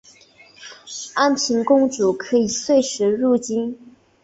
[1.13, 3.77] 安平公主可以岁时入京。